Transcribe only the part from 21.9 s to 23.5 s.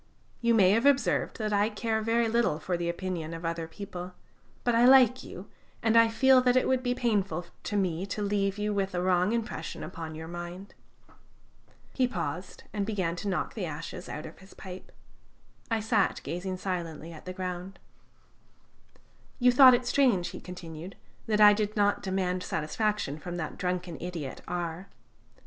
demand satisfaction from